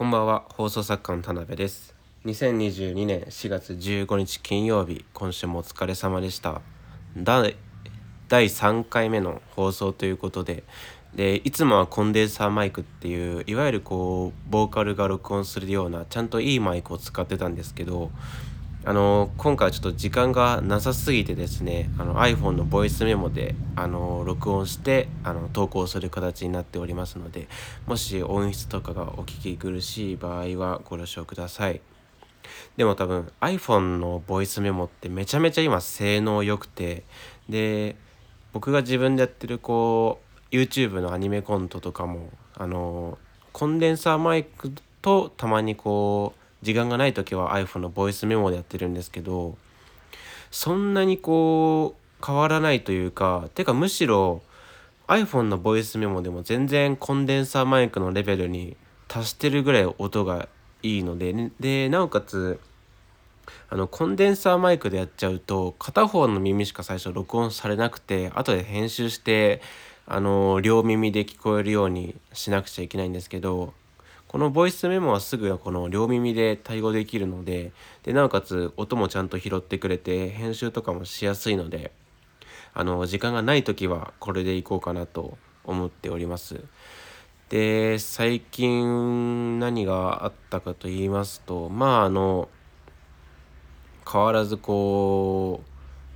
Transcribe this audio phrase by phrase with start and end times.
[0.00, 0.46] こんばんは。
[0.56, 1.94] 放送作家の田辺です。
[2.24, 5.04] 2022年4月15日金曜日。
[5.12, 6.62] 今週もお疲れ様でした。
[7.18, 7.54] 第
[8.26, 10.64] 第3回目の放送ということで。
[11.14, 18.10] でいつもはコンデンサーマイクっていういわゆるこうボーカルが録音するようなちゃんといいマイクを使ってたんですけど
[18.82, 27.46] あの今回はちょっと時間がなさすぎてですねあの iPhone のボイスメモであの録音してあの投稿する形になっておりますので
[27.86, 31.82] もし音質とかがお聞き苦しい場合はご了承ください。
[32.78, 37.04] でも多分 iPhone のボイスメモってめちゃめちゃ今性能良くて
[37.50, 37.96] で
[38.54, 43.18] 僕が自分でやってるこう YouTube のアニメコントとかもあの
[43.52, 49.56] コンデンサーマイクとたまにこう時間がない時は iPhone のボイスメモでやってるんですけど
[50.50, 54.42] そんなにこう変わらないというかてかむしろ
[55.08, 58.76] iPhone のボイスメモでも全然コンデンサーマイクのレベルに
[59.08, 60.48] 達してるぐらい音が
[60.82, 62.60] いいので、でなおかつ
[63.68, 69.60] あのコンデンサーマイクでやっちゃうと片方の耳しか最初録音されなくて後で編集して
[70.06, 73.74] あの両耳で聞こえるようにしなくちゃいけないんですけど
[74.30, 77.72] このボイスメモはすぐこの両耳で対応できるので
[78.04, 81.90] でなおかつ音もちゃんと拾ってくれて編集とかもしやすいので
[82.72, 86.62] あの時間がない時はこれでいこうかなと思っております。
[87.48, 92.48] で最近何があったかと言いますとまああの
[94.08, 95.64] 変わらずこ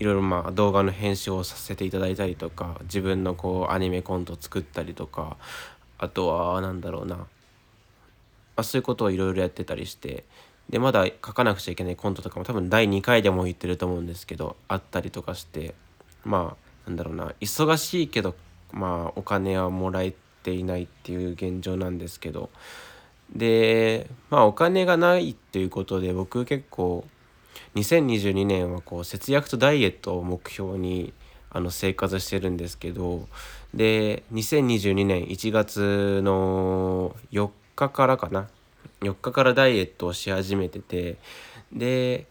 [0.00, 5.36] ういろいろまあ動画の編集をさせていただいたりとか自分のこうアニメコント作ったりとか
[5.98, 7.26] あとは何だろうな
[8.58, 10.24] まあ、そういうことをいろいろやってたりして
[10.68, 15.76] でまだ書かなくちゃいけないコントとかも多分第2回でも言ってると思うんですけどあったりとかして
[16.24, 18.34] まあなんだろうな忙しいけど
[18.72, 22.50] まあお金はもらえていないっていう現状なんですけど
[23.32, 27.06] でまあお金がないっていうことで僕結構
[27.76, 31.12] 2022年はこう節約とダイエットを目標に
[31.50, 33.28] あの生活してるんですけど
[33.72, 37.50] で2022年1月の4
[37.86, 38.48] 日からかな。
[39.00, 41.16] 4日からダイエットをし始めてて。
[41.72, 42.26] で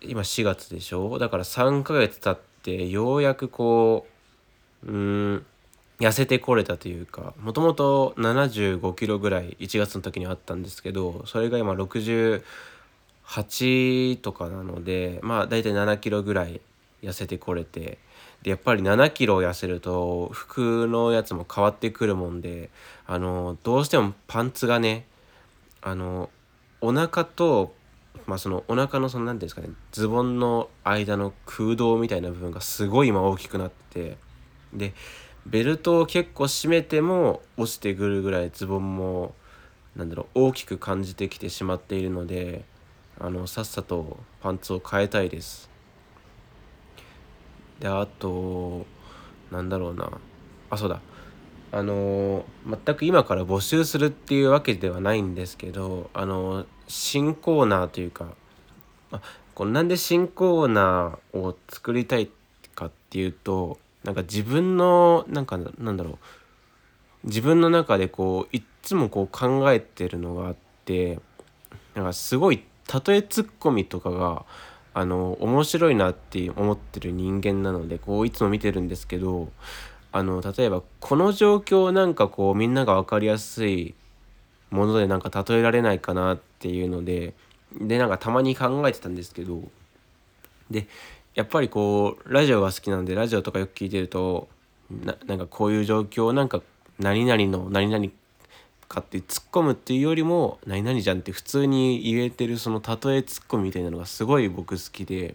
[0.00, 1.18] 今4月でしょ？
[1.18, 4.06] だから3ヶ月経ってようやくこ
[4.84, 5.44] ううん
[6.00, 7.34] 痩せてこれたというか。
[7.40, 16.60] もともと75キロぐらい1月の時にあったんですけどそれが今68とかなのでまあ大体7キロぐらい
[17.02, 17.98] 痩せてこれて。
[18.42, 22.70] でやっぱり7キロ痩せると服のやつも変わってくるもんで
[23.06, 25.06] あのどうしてもパンツがね
[25.80, 26.30] あの
[26.80, 27.74] お腹と
[28.26, 34.16] まあそのお腹のその何ていうんですかねズボンの間の空洞みたいな部分がすごい今大きくなって
[34.72, 34.92] で
[35.46, 39.34] ベルトを結構締めても落ちてくるぐらいズボンも
[39.96, 42.64] なんだろう大きく感じてきてしまっているので
[43.20, 45.71] あのさっさとパンツを変えたいです。
[47.82, 48.86] であと
[49.50, 50.08] なんだろうな。
[50.70, 51.00] あそうだ。
[51.72, 58.34] あの全く今から募集するっていうわけではないんですけどあの新コーナーというか
[59.10, 59.20] あ
[59.54, 62.30] これなんで新コーナーを作りたい
[62.74, 66.18] かっていうとなんか自分のなんかなんだろう。
[67.24, 71.20] 自分の中でこういっつもこう考えてるのがあって
[71.94, 72.64] なんかすごい
[73.06, 74.44] 例えツッコミとかが
[74.94, 79.50] あの面白いなって思ってる人間なのでこういつも見てるんですけど
[80.12, 83.94] あの例えばこの状況なんかこうみんなが分かりやすい
[84.70, 87.34] ものでなんか例えられないかなっていうので
[87.80, 89.62] でなんかたまに考えてたんですけど
[90.70, 90.86] で
[91.34, 94.48] やっぱりこうラジオが好きなんでラジオとかよく聞いてると
[94.90, 96.60] ななんかこういう状況なんか
[96.98, 98.06] 何々の何々
[98.92, 105.34] かって突っ込むっていうよりも「何々じゃん」って普通に言えてるその例えツッコミみたいなのがすごい僕好きで。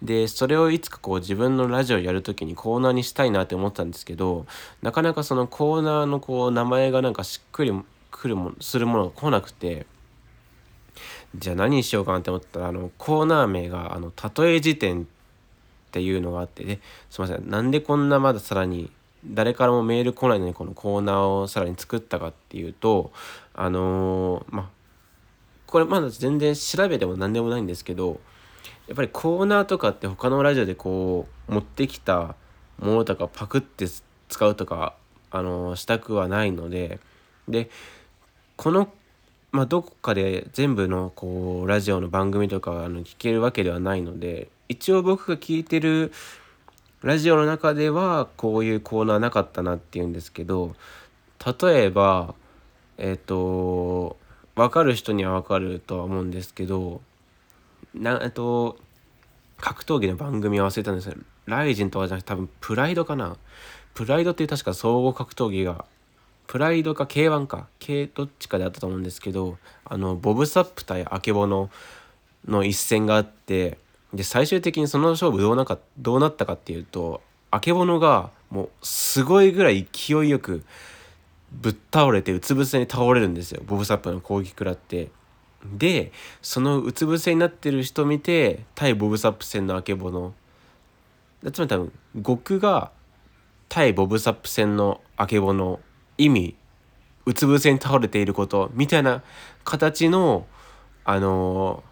[0.00, 4.46] でそれをいつかこう自分のラジオやる時にコーナーにしたいなって思ったんですけど
[4.80, 7.72] なかなかそのコーナーのこう名前がなんかしっくり
[8.12, 9.86] くるもするものが来なくて。
[11.36, 15.04] じゃあ何にしようかなって思ったらあのコーナー名が「あの例え辞典」っ
[15.90, 16.80] ていうのがあってで
[17.10, 17.48] すいません。
[17.48, 18.90] なんでこんなまださらに
[19.26, 23.12] 誰からもメール来ないのにこのコーナーをさらに作ったかっていうと
[23.54, 24.68] あのー、まあ
[25.66, 28.20] これまだ全然調べても何でもないんですけど
[28.86, 32.36] やっぱりコーナーとかって他のラジオでこう持ってきた
[32.78, 33.86] ものとかパクって
[34.28, 34.94] 使うとか、
[35.30, 37.00] あのー、したくはないので
[37.48, 37.70] で
[38.56, 38.88] この
[39.50, 46.12] まあ、どこかで全部のこうラジオの番組とかあの聞けるわけではないので一応僕が聞いてる
[47.02, 50.74] ラジオの中ではこういうコーナーなかったなっていうんですけど
[51.60, 52.34] 例えば
[52.96, 54.16] えっ、と
[54.56, 57.00] 分かる人には分かるとは思うんですけど
[57.94, 58.76] なえっと
[59.58, 63.36] 格闘技の番組忘れたんですけどライジンとかじゃなくて多分プライドかな。
[63.94, 65.86] プライドっていう確か総合格闘技が
[66.46, 67.66] プライドか K1 か。
[67.78, 71.70] K どっちかであったと思うんですけどあのボブサップ対アケボノ
[72.46, 73.78] の一戦があって
[74.12, 77.20] で最終的にその勝負どうなかどうなったかっていうと
[77.50, 80.64] あけぼのがもうすごいぐらい勢いよく
[81.52, 85.10] ぶっ倒れてうつ伏せに倒れるんですよボブ・サップの攻撃食らって。
[85.64, 90.32] でそのうつ伏せになってる人見て対ボブ・サップ戦のあけぼの
[91.52, 91.92] つまり多分
[92.24, 92.92] 極が
[93.68, 95.80] 対ボブ・サップ戦のあけぼの
[96.16, 96.56] 意味
[97.26, 99.22] うつ伏せに倒れていることみたいな
[99.64, 100.46] 形の
[101.04, 101.82] あの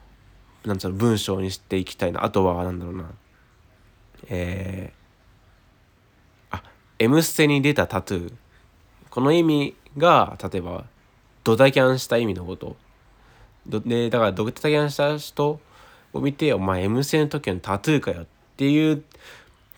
[0.67, 2.25] なんつうの文章にしていきたいな。
[2.25, 3.11] あとは何だろうな。
[4.29, 6.63] えー、あ
[6.99, 8.33] 「M ステ」に出たタトゥー。
[9.09, 10.85] この意味が例えば
[11.45, 12.77] ドタキャンした意味のこと。
[13.69, 15.61] でだからドタキャンした人
[16.13, 18.27] を見て「お前 M ステの時のタトゥーかよ」っ
[18.57, 19.05] ていう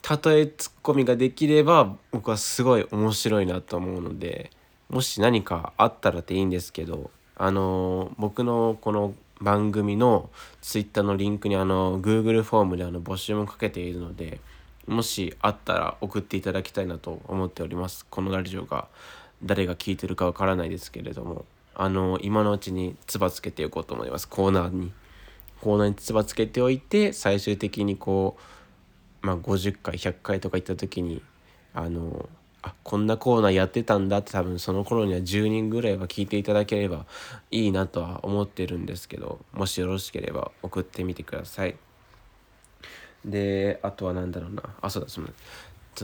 [0.09, 4.51] 例えツッコミができれば僕はすごい面白いなと思うので
[4.89, 10.29] もし何かあったらっていいんですけどあの僕のこの番組の
[10.61, 14.39] Twitter のリンクにあの Google フォームであの募集もかけているので
[14.87, 18.05] もしあったら送っていただきたいなと思っております。
[18.09, 18.87] このラジオが
[19.43, 21.45] 誰が聞いてるかわからないですけれども
[21.75, 24.27] あの今のうちにつばつけておこうと思います。
[24.27, 24.91] コーナーに。
[25.61, 28.37] コーナーにつばつけておいて最終的にこ
[29.21, 31.21] うまあ50回100回とか行った時に
[31.73, 32.29] あの
[32.61, 37.05] あこんなコーナーやってたんだって多分その頃には10人ぐらいは聞いていただければ
[37.51, 41.75] いいなとは思ってるんですけどもしよろしければ送ってみてください。
[43.25, 44.63] であとは何だろうな。
[44.81, 45.27] あそうだその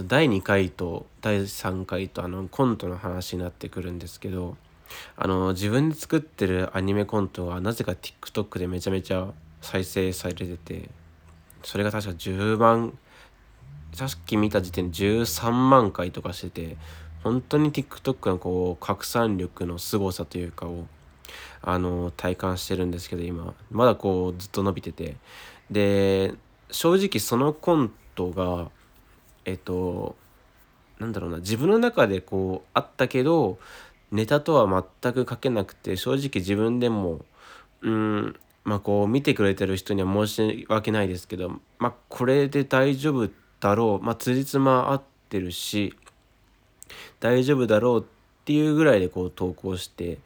[0.08, 4.58] 第2回と第3回とあのコントの話になってくるんですけど
[5.16, 9.28] あの自分で作ってるアニメコントがなぜか TikTok でめちゃめちゃ
[9.62, 10.90] 再生されてて
[11.64, 12.98] それが確か10万
[13.96, 16.78] さっき見た時点で13万回とかしてて
[17.24, 20.86] 本当に TikTok のこう拡散力の凄さというかを
[21.62, 23.54] あの体感してるんですけど今。
[23.72, 25.16] まだこうずっと伸びてて。
[25.72, 26.34] で
[26.70, 28.70] 正直そのコントが
[29.46, 30.16] えっと
[31.00, 31.38] なんだろうな。
[31.38, 33.58] 自分の中でこうあったけど
[34.12, 37.22] ネタとは全く書けなくて正直自分でも
[37.82, 44.06] うんまあこう見てくれてる人には申し訳ないですけどまあこれで大丈夫ってだろう。
[44.06, 45.96] まあ辻褄合ってるし
[47.20, 48.04] 大丈夫だろうっ
[48.46, 50.20] ていうぐらいでこう投稿して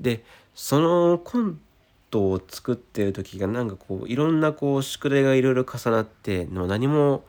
[0.00, 0.22] で
[0.54, 1.58] そのコン
[2.10, 7.24] トを作ってる時がなんかこういろんなこう宿題がいろいろ重なっての何も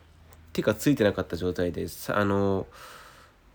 [0.53, 2.67] 手がついてなかった状態であの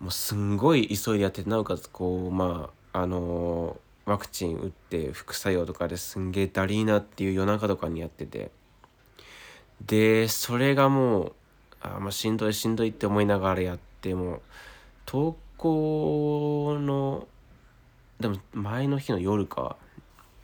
[0.01, 8.51] もうすんごい急いでやってなおかつこうまああのワクチン打って副作用とかですんげえだりーなっていう夜中とかにやってて。
[9.87, 11.33] でそれがもう
[11.81, 14.41] あまあしんどいしんどいって思いながらやっても
[15.06, 17.27] 投稿の
[18.21, 19.77] でも前の日の夜か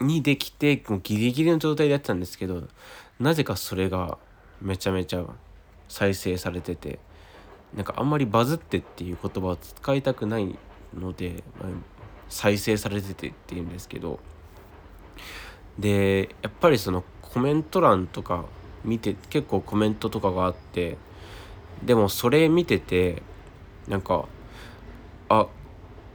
[0.01, 2.69] にできてもうギリギリの状態でやってたんですけど
[3.21, 4.19] なぜかそれが
[4.61, 5.25] めちゃめちゃ
[5.89, 6.99] 再生されてて
[7.75, 10.59] なんかあんまりバズってっていう言葉を使いたくない
[10.95, 11.71] ので、まあ、
[12.29, 14.19] 再生されててっていうんですけど
[15.79, 18.47] でやっぱりそのコメント欄とか
[18.85, 20.97] 見て結構コメントとかがあって
[21.85, 23.23] でもそれ見てて
[23.89, 24.27] なんか
[25.29, 25.47] あ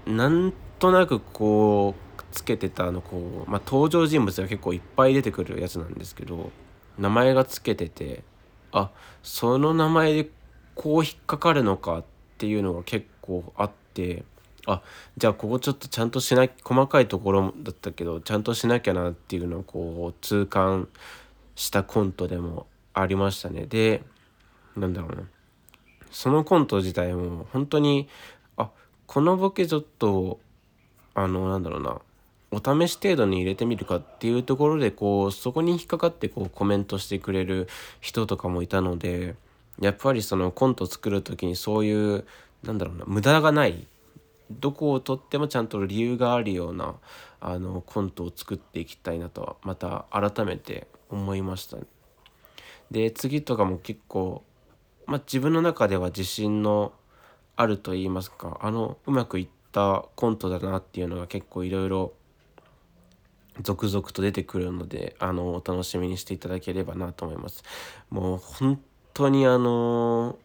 [0.06, 6.52] なんとなくこうつけてたあのこう、まあ、登場人物が結構いっぱい出てくるやつなんですけど
[6.98, 8.24] 名前がつけてて
[8.72, 8.92] あ
[9.22, 10.30] その名前で
[10.76, 12.04] こう引っかかるのかっ
[12.38, 14.24] ていうのが結構あって
[14.66, 14.82] あ
[15.18, 20.88] じゃあここちょっとちゃんとしな細かいところだったけどちゃんとしなきゃなっていうのをこう痛感
[21.56, 23.66] したコントでもありましたね。
[23.66, 24.04] で
[24.76, 25.24] なんだろうな。
[26.12, 28.08] そのコント自体も本当に
[28.58, 28.70] あ
[29.08, 30.40] このボケちょっと
[31.14, 32.02] あのなんだろうな
[32.52, 37.68] お試し程度に入れてみるかっていうところでこうそこに引っかかってこうコメントしてくれる
[38.02, 39.36] 人とかもいたので
[39.80, 42.26] やっぱりそのコント作る時にそういう
[42.64, 43.88] なんだろうな無駄がない
[44.52, 46.96] どこをとってもちゃんと理由があるような
[47.40, 51.84] あのコントを作っていきたいなとはまた改めて思いました、ね、
[52.92, 54.44] で次とかも結構
[55.06, 56.94] まあ、自分の中では自信の
[57.56, 62.14] あると言いますかあのうまくいったコントだなっていうのが結構いろいろ
[63.62, 67.64] 続々と出てくるのであのお楽しみにしていただければなと思います。
[68.10, 68.80] もう本
[69.14, 70.38] 当にあの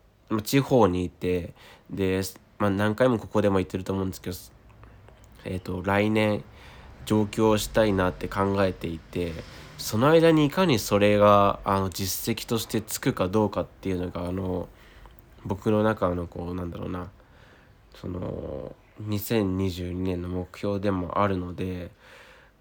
[0.43, 1.55] 地方にいて
[1.91, 2.23] で、
[2.59, 4.37] まあ、何回もここでも言ってると思うんですけど、
[5.45, 6.43] えーと、来年
[7.05, 9.33] 上京したいなって考えていて
[9.79, 14.69] その間にいかにそれがあの実績としてつくかどうかっていうのがあの
[15.45, 17.11] 僕の中のこうなんだろうな
[17.95, 21.91] その2022年の目標でもあるので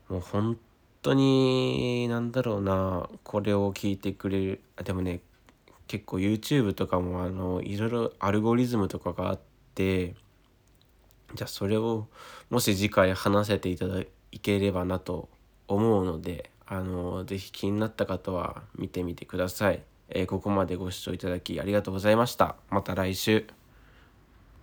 [0.09, 0.57] もう本
[1.01, 5.21] 当になんだろうなこれを聞いてくれるでもね
[5.87, 9.39] 結構 YouTube とかもあのいろいろアルゴリズムとかがあっ
[9.73, 10.15] て
[11.33, 12.07] じゃあそれを
[12.49, 14.03] もし次回話せていただ
[14.41, 15.29] ければなと
[15.67, 19.83] 思うのであの是非気になった方は見てみてください。
[20.09, 22.55] えー、ここまでご視聴いただきありがとうございました。
[22.69, 23.45] また来週。